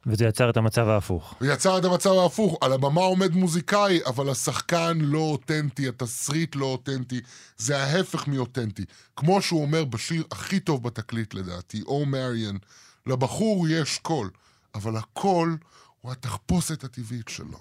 [0.07, 1.35] וזה יצר את המצב ההפוך.
[1.41, 7.21] ויצר את המצב ההפוך, על הבמה עומד מוזיקאי, אבל השחקן לא אותנטי, התסריט לא אותנטי,
[7.57, 8.85] זה ההפך מאותנטי.
[9.17, 12.57] כמו שהוא אומר בשיר הכי טוב בתקליט לדעתי, או מריאן,
[13.07, 14.31] לבחור יש קול,
[14.75, 15.57] אבל הקול
[16.02, 17.58] הוא התחפושת הטבעית שלו.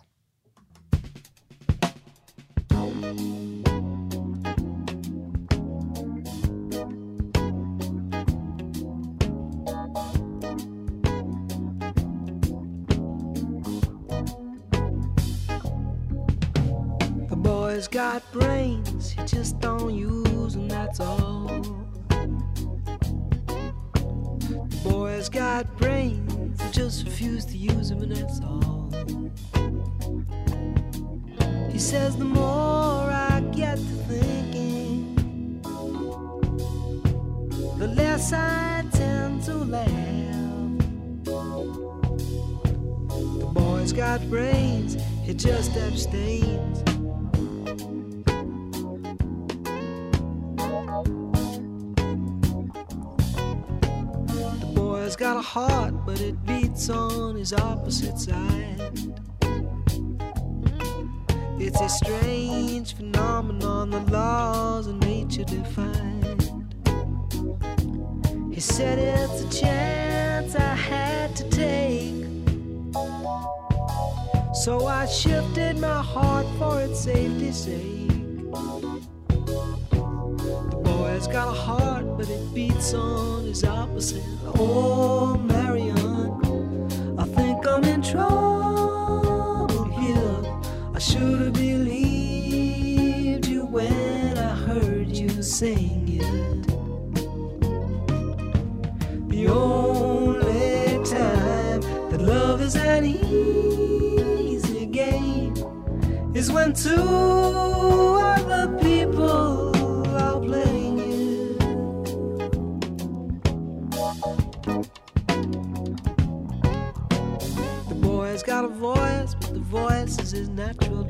[17.28, 21.89] The boy's got brains, he just don't use them, that's all.
[25.01, 28.87] Boy's got brains, he just refuse to use them, and that's all.
[31.71, 35.15] He says the more I get to thinking,
[37.79, 39.87] the less I tend to laugh.
[43.39, 46.90] The boy's got brains, he just abstains.
[55.21, 58.81] Got a heart, but it beats on his opposite side.
[61.59, 66.73] It's a strange phenomenon, the laws of nature defined.
[68.51, 72.25] He said it's a chance I had to take.
[74.55, 78.10] So I shifted my heart for its safety's sake.
[81.21, 84.23] Boy's got a heart, but it beats on his opposite.
[84.57, 85.97] Oh, Marion,
[87.17, 90.41] I think I'm in trouble here.
[90.95, 96.67] I should have believed you when I heard you sing it.
[99.29, 105.53] The only time that love is an easy game
[106.33, 107.40] is when two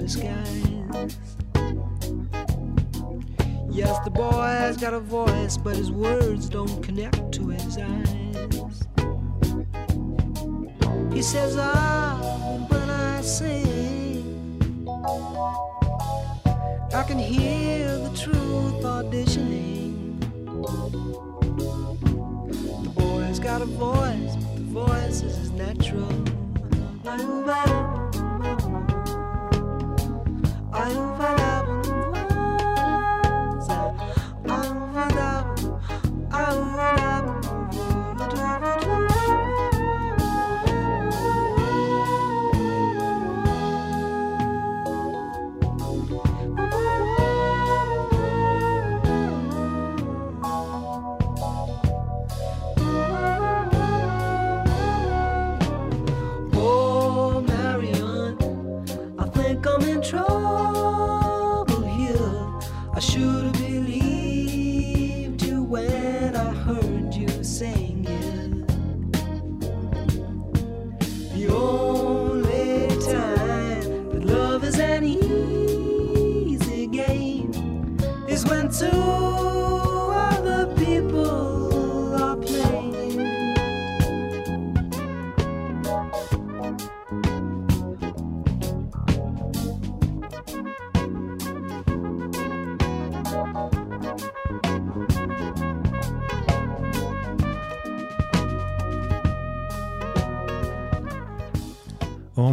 [0.01, 1.15] disguise.
[3.69, 8.87] Yes, the boy has got a voice, but his words don't connect to his eyes.
[11.13, 12.17] He says, Ah,
[12.67, 14.87] when I sing,
[16.93, 20.19] I can hear the truth auditioning.
[22.83, 26.31] The boy's got a voice, but the voice is natural.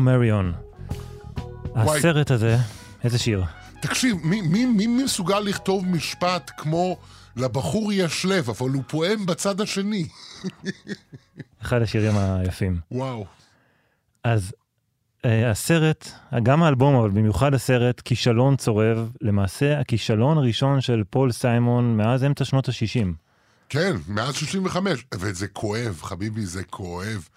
[0.00, 0.52] מריון.
[1.74, 2.56] הסרט הזה,
[3.04, 3.44] איזה שיר.
[3.80, 6.96] תקשיב, מי, מי, מי מסוגל לכתוב משפט כמו
[7.36, 10.08] לבחור יש לב, אבל הוא פועם בצד השני?
[11.62, 12.80] אחד השירים היפים.
[12.92, 13.26] וואו.
[14.24, 14.52] אז
[15.24, 16.10] אה, הסרט,
[16.42, 22.44] גם האלבום, אבל במיוחד הסרט, כישלון צורב, למעשה הכישלון הראשון של פול סיימון מאז אמצע
[22.44, 23.06] שנות ה-60.
[23.68, 27.28] כן, מאז 65, וזה כואב, חביבי, זה כואב.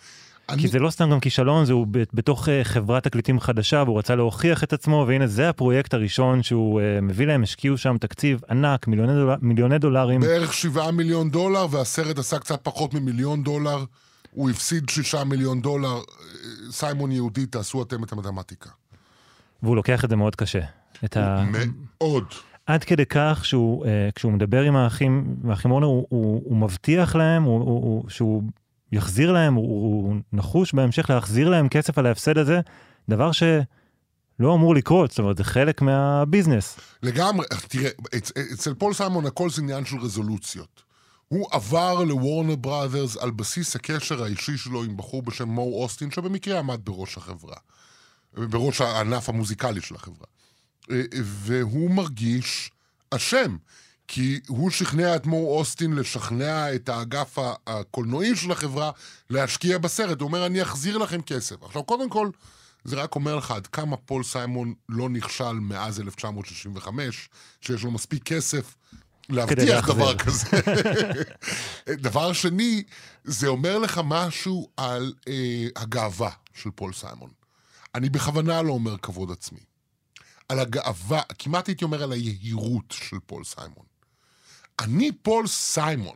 [0.51, 3.99] אני, כי זה לא סתם גם כישלון, זה הוא בתוך אה, חברת תקליטים חדשה, והוא
[3.99, 8.41] רצה להוכיח את עצמו, והנה זה הפרויקט הראשון שהוא אה, מביא להם, השקיעו שם תקציב
[8.49, 10.21] ענק, מיליוני, דול, מיליוני דולרים.
[10.21, 13.85] בערך 7 מיליון דולר, והסרט עשה קצת פחות ממיליון דולר.
[14.31, 15.99] הוא הפסיד 6 מיליון דולר.
[16.69, 18.69] סיימון יהודי, תעשו אתם את המתמטיקה.
[19.63, 20.61] והוא לוקח את זה מאוד קשה.
[21.05, 21.45] את ה...
[22.01, 22.23] מאוד.
[22.65, 27.15] עד כדי כך שהוא, אה, כשהוא מדבר עם האחים, האחים וורנר, הוא, הוא, הוא מבטיח
[27.15, 28.43] להם הוא, הוא, הוא, שהוא
[28.91, 29.67] יחזיר להם, הוא,
[30.03, 32.59] הוא נחוש בהמשך להחזיר להם כסף על ההפסד הזה,
[33.09, 36.79] דבר שלא אמור לקרות, זאת אומרת, זה חלק מהביזנס.
[37.03, 40.91] לגמרי, תראה, אצ, אצל פול סיימון הכל זה עניין של רזולוציות.
[41.27, 46.59] הוא עבר לוורנר בראדרס על בסיס הקשר האישי שלו עם בחור בשם מו אוסטין, שבמקרה
[46.59, 47.55] עמד בראש החברה.
[48.33, 50.27] בראש הענף המוזיקלי של החברה.
[50.91, 52.71] אה, והוא מרגיש
[53.11, 53.57] אשם,
[54.13, 57.37] כי הוא שכנע את מו אוסטין לשכנע את האגף
[57.67, 58.91] הקולנועי של החברה
[59.29, 60.21] להשקיע בסרט.
[60.21, 61.63] הוא אומר, אני אחזיר לכם כסף.
[61.63, 62.29] עכשיו, קודם כל,
[62.83, 67.29] זה רק אומר לך עד כמה פול סיימון לא נכשל מאז 1965,
[67.61, 68.75] שיש לו מספיק כסף
[69.29, 69.87] להבטיח.
[69.87, 70.47] דבר כזה.
[72.09, 72.83] דבר שני,
[73.23, 77.29] זה אומר לך משהו על אה, הגאווה של פול סיימון.
[77.95, 79.59] אני בכוונה לא אומר כבוד עצמי.
[80.49, 83.90] על הגאווה, כמעט הייתי אומר על היהירות של פול סיימון.
[84.81, 86.15] אני פול סיימון.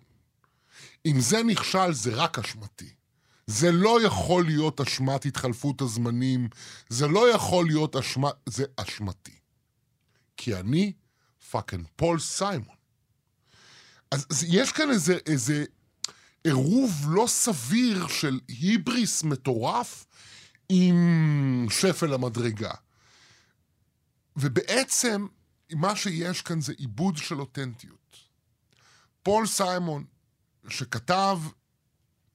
[1.05, 2.89] אם זה נכשל, זה רק אשמתי.
[3.47, 6.49] זה לא יכול להיות אשמת התחלפות הזמנים,
[6.89, 8.30] זה לא יכול להיות אשמה...
[8.45, 9.36] זה אשמתי.
[10.38, 10.93] כי אני
[11.51, 12.76] fucking פול סיימון.
[14.11, 15.66] אז, אז יש כאן איזה, איזה
[16.43, 20.05] עירוב לא סביר של היבריס מטורף
[20.70, 22.74] עם שפל המדרגה.
[24.38, 25.28] ובעצם,
[25.72, 28.05] מה שיש כאן זה עיבוד של אותנטיות.
[29.26, 30.03] פול סיימון,
[30.67, 31.39] שכתב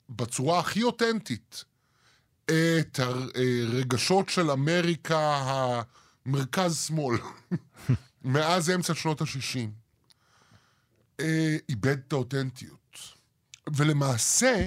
[0.08, 1.64] בצורה הכי אותנטית
[2.44, 5.40] את הרגשות של אמריקה
[6.26, 7.18] המרכז-שמאל,
[8.24, 9.58] מאז אמצע שנות ה-60,
[11.68, 12.98] איבד את האותנטיות.
[13.76, 14.66] ולמעשה,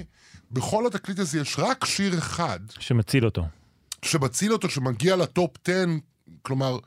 [0.50, 3.46] בכל התקליט הזה יש רק שיר אחד שמציל אותו.
[4.02, 5.84] שמציל אותו, שמגיע לטופ 10,
[6.42, 6.78] כלומר,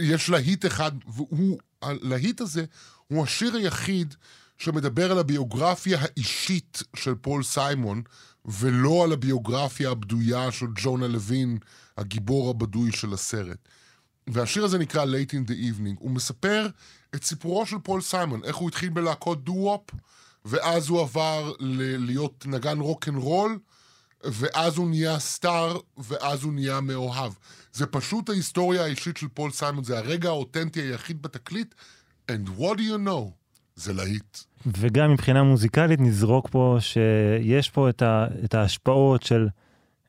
[0.00, 2.64] יש להיט אחד, והוא, הלהיט הזה
[3.06, 4.14] הוא השיר היחיד
[4.60, 8.02] שמדבר על הביוגרפיה האישית של פול סיימון,
[8.44, 11.58] ולא על הביוגרפיה הבדויה של ג'ונה לוין,
[11.96, 13.68] הגיבור הבדוי של הסרט.
[14.26, 15.96] והשיר הזה נקרא Late in the Evening.
[15.98, 16.66] הוא מספר
[17.14, 19.90] את סיפורו של פול סיימון, איך הוא התחיל בלהקות דו-וופ,
[20.44, 23.58] ואז הוא עבר ל- להיות נגן רוק אנד רול,
[24.24, 27.32] ואז הוא נהיה star, ואז הוא נהיה מאוהב.
[27.72, 31.74] זה פשוט ההיסטוריה האישית של פול סיימון, זה הרגע האותנטי היחיד בתקליט,
[32.30, 33.39] and what do you know?
[33.80, 34.38] זה להיט.
[34.66, 39.48] וגם מבחינה מוזיקלית נזרוק פה שיש פה את, ה, את ההשפעות של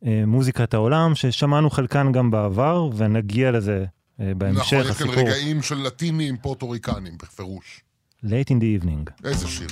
[0.05, 3.85] אה, מוזיקת העולם, ששמענו חלקן גם בעבר, ונגיע לזה
[4.19, 5.29] אה, בהמשך, נכון, יש כאן הסיפור.
[5.29, 7.81] רגעים של לטינים פורטוריקנים, בפירוש.
[8.25, 9.25] Late in the evening.
[9.27, 9.67] איזה שיר.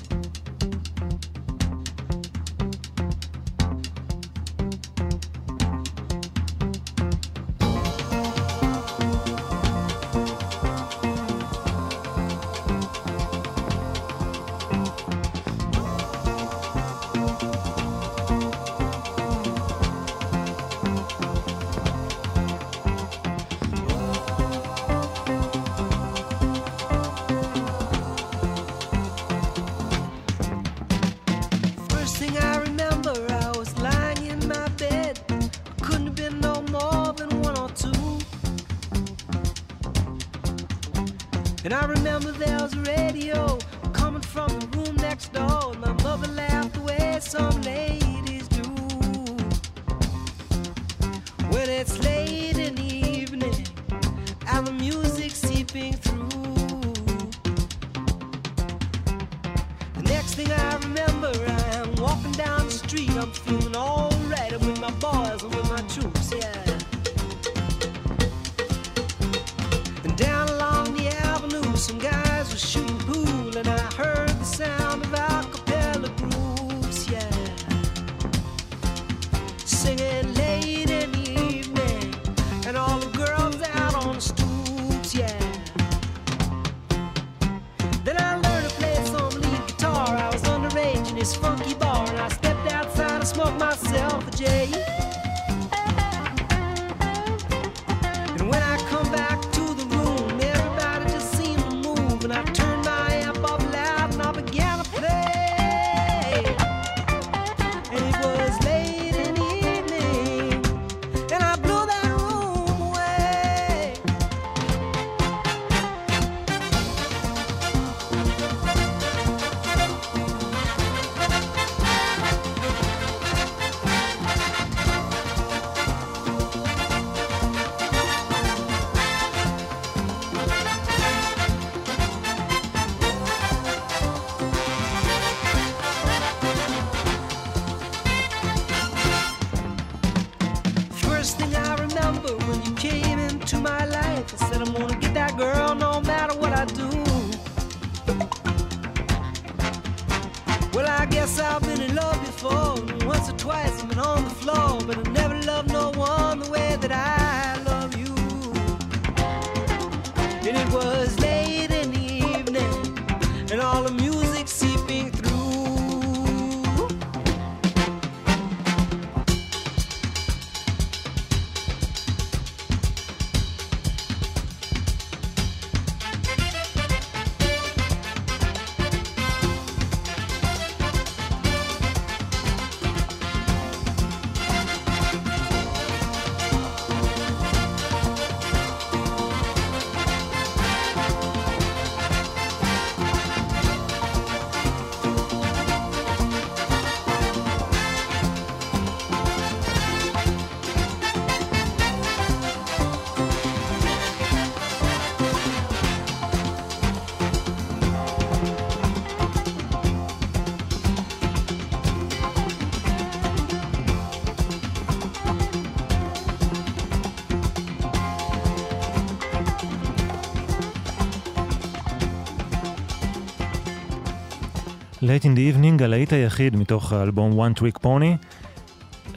[225.09, 228.25] Late in the evening, הלהיט היחיד מתוך האלבום One Trick Pony.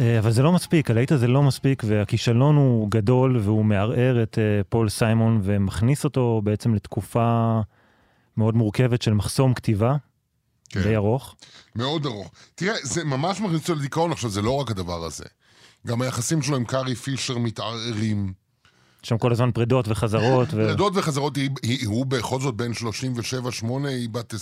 [0.01, 4.39] אה, אבל זה לא מספיק, הלהיט הזה לא מספיק, והכישלון הוא גדול, והוא מערער את
[4.39, 7.61] אה, פול סיימון ומכניס אותו בעצם לתקופה
[8.37, 9.97] מאוד מורכבת של מחסום כתיבה,
[10.69, 10.83] כן.
[10.83, 11.35] די ארוך.
[11.77, 12.31] מאוד ארוך.
[12.55, 15.25] תראה, זה ממש מכניס אותו לדיכאון עכשיו, זה לא רק הדבר הזה.
[15.87, 18.33] גם היחסים שלו עם קארי פישר מתערערים.
[19.03, 20.49] שם כל הזמן פרידות וחזרות.
[20.49, 20.51] ו...
[20.51, 22.73] פרידות וחזרות, היא, היא, הוא בכל זאת בן
[23.63, 24.37] 37-8, היא בת 22-3.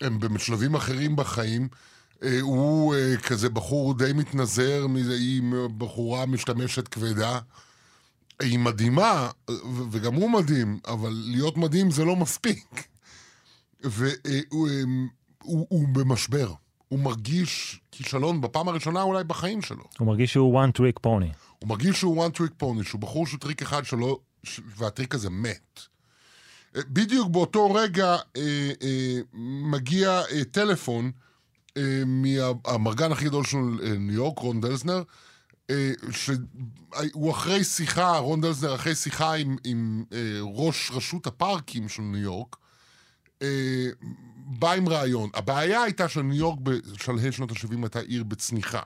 [0.00, 1.68] הם בשלבים אחרים בחיים.
[2.22, 5.42] אה, הוא אה, כזה בחור די מתנזר, היא
[5.78, 7.38] בחורה משתמשת כבדה.
[8.40, 9.28] היא מדהימה,
[9.90, 12.88] וגם הוא מדהים, אבל להיות מדהים זה לא מספיק.
[13.84, 14.68] והוא
[15.42, 16.52] הוא, הוא במשבר.
[16.88, 19.84] הוא מרגיש כישלון בפעם הראשונה אולי בחיים שלו.
[19.98, 21.47] הוא מרגיש שהוא one trick pony.
[21.58, 25.30] הוא מרגיש שהוא one trick pony, שהוא בחור שהוא טריק אחד שלו, ש- והטריק הזה
[25.30, 25.80] מת.
[26.76, 28.06] אה, בדיוק באותו רגע
[28.36, 29.18] אה, אה,
[29.70, 31.10] מגיע אה, טלפון
[31.76, 35.02] אה, מהמרגן הכי גדול של אה, ניו יורק, רון דלזנר,
[35.70, 42.02] אה, שהוא אחרי שיחה, רון דלזנר אחרי שיחה עם, עם אה, ראש רשות הפארקים של
[42.02, 42.56] ניו יורק,
[43.42, 43.86] אה,
[44.46, 45.30] בא עם רעיון.
[45.34, 48.82] הבעיה הייתה שניו יורק בשלהי שנות ה-70 הייתה עיר בצניחה.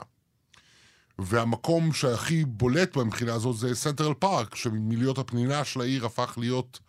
[1.18, 6.80] והמקום שהכי בולט מבחינה הזאת זה סנטרל פארק, שמלהיות הפנינה של העיר הפך להיות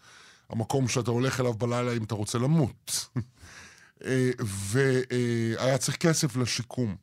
[0.50, 3.08] המקום שאתה הולך אליו בלילה אם אתה רוצה למות.
[4.06, 6.96] אה, והיה צריך כסף לשיקום.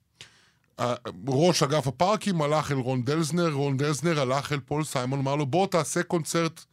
[1.29, 5.47] ראש אגף הפארקים הלך אל רון דלזנר, רון דלזנר הלך אל פול סיימון, אמר לו
[5.47, 6.65] בוא תעשה קונצרט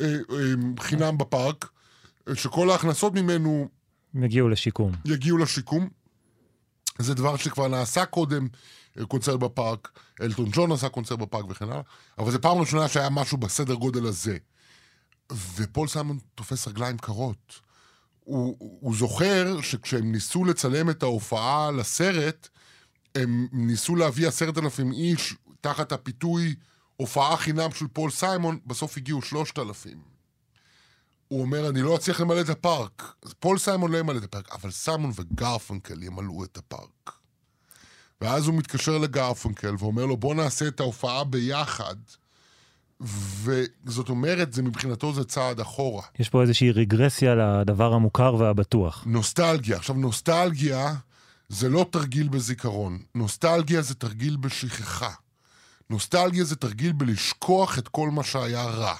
[0.00, 1.68] אה, אה, חינם בפארק,
[2.34, 3.68] שכל ההכנסות ממנו
[4.14, 4.92] הם הגיעו לשיקום.
[5.04, 5.88] יגיעו לשיקום.
[6.98, 8.48] זה דבר שכבר נעשה קודם,
[9.08, 11.80] קונצרט בפארק, אלטון ג'ון עשה קונצרט בפארק וכן הלאה,
[12.18, 14.36] אבל זו פעם ראשונה שהיה משהו בסדר גודל הזה.
[15.32, 17.60] ופול סיימון תופס רגליים קרות.
[18.20, 22.48] הוא, הוא זוכר שכשהם ניסו לצלם את ההופעה לסרט,
[23.14, 26.54] הם ניסו להביא עשרת אלפים איש תחת הפיתוי
[26.96, 30.02] הופעה חינם של פול סיימון, בסוף הגיעו שלושת אלפים.
[31.28, 33.14] הוא אומר, אני לא אצליח למלא את הפארק.
[33.40, 37.12] פול סיימון לא ימלא את הפארק, אבל סיימון וגרפנקל ימלאו את הפארק.
[38.20, 41.96] ואז הוא מתקשר לגרפנקל ואומר לו, בוא נעשה את ההופעה ביחד.
[43.00, 46.02] וזאת אומרת, זה מבחינתו זה צעד אחורה.
[46.18, 49.04] יש פה איזושהי רגרסיה לדבר המוכר והבטוח.
[49.06, 49.76] נוסטלגיה.
[49.76, 50.94] עכשיו, נוסטלגיה
[51.48, 52.98] זה לא תרגיל בזיכרון.
[53.14, 55.10] נוסטלגיה זה תרגיל בשכחה.
[55.90, 58.94] נוסטלגיה זה תרגיל בלשכוח את כל מה שהיה רע.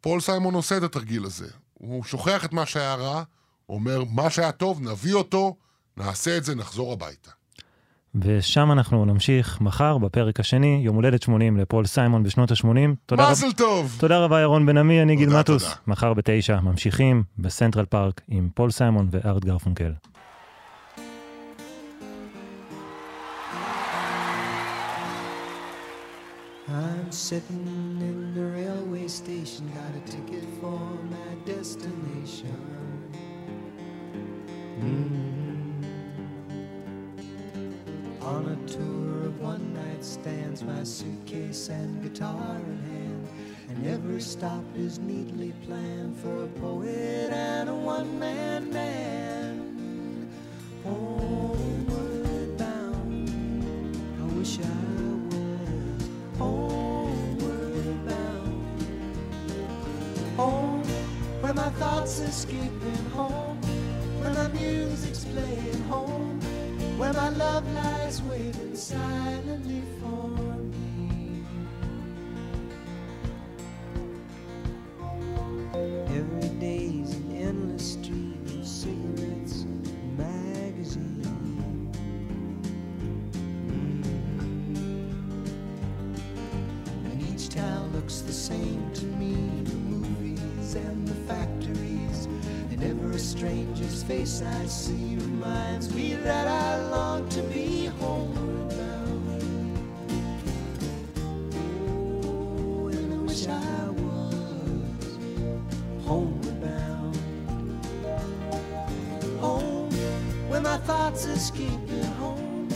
[0.00, 1.48] פול סיימון עושה את התרגיל הזה.
[1.74, 3.22] הוא שוכח את מה שהיה רע,
[3.68, 5.56] אומר, מה שהיה טוב, נביא אותו,
[5.96, 7.30] נעשה את זה, נחזור הביתה.
[8.14, 12.66] ושם אנחנו נמשיך מחר בפרק השני, יום הולדת 80 לפול סיימון בשנות ה-80.
[13.06, 13.30] תודה, רב...
[13.30, 13.96] מזל טוב!
[14.00, 15.62] תודה רבה ירון בן עמי, אני גיל מטוס.
[15.62, 15.74] תודה.
[15.86, 19.92] מחר בתשע ממשיכים בסנטרל פארק עם פול סיימון וארט גרפונקל.
[26.68, 27.66] I'm sitting
[28.10, 30.80] in the railway station, got a ticket for
[31.14, 32.60] my destination.
[34.80, 35.41] Mm.
[38.24, 43.28] On a tour of one night stands, my suitcase and guitar in hand.
[43.68, 50.30] And every stop is neatly planned for a poet and a one man band.
[50.84, 53.28] Homeward bound,
[54.20, 54.62] I wish I
[55.28, 58.64] was homeward bound.
[60.36, 60.84] Home,
[61.40, 63.60] where my thoughts escaping home,
[64.20, 66.31] where my music's playing home,
[67.02, 70.28] where my love lies waiting silently for
[70.70, 71.42] me.
[76.16, 81.96] Every day's an endless stream of cigarettes and magazines.
[87.10, 89.34] And each town looks the same to me
[89.64, 91.61] the movies and the factories.
[93.42, 99.42] Stranger's face I see reminds me that I long to be homeward bound.
[102.24, 105.18] Oh, and I wish I was
[106.06, 107.16] homeward bound.
[109.40, 109.90] Home,
[110.48, 112.68] where my thoughts are escaping home,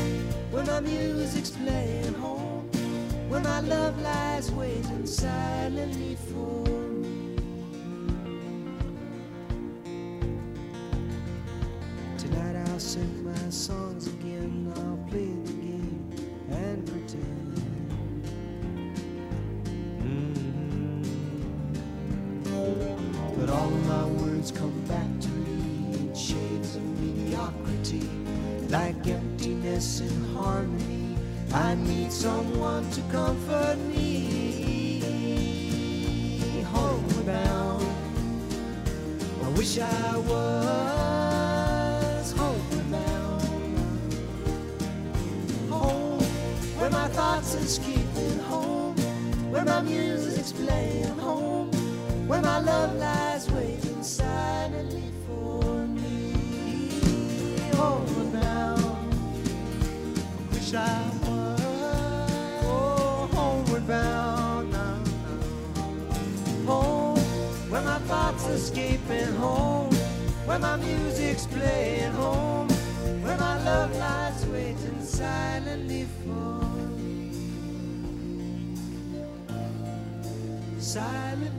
[0.50, 2.68] where my music's playing home,
[3.28, 6.75] where my love lies waiting silently for
[29.76, 31.18] and harmony.
[31.52, 35.02] I need someone to comfort me.
[36.64, 37.84] Homeward bound,
[39.44, 41.12] I wish I was
[42.32, 43.42] homeward bound.
[45.68, 46.22] Home,
[46.78, 48.96] where my thoughts escaping home,
[49.50, 51.70] where my music's playing home,
[52.26, 52.96] where my love
[68.56, 69.94] escaping home,
[70.46, 72.68] where my music's playing home,
[73.22, 76.62] where my love lies waiting silently for
[76.96, 77.32] me.
[80.78, 81.55] Silently.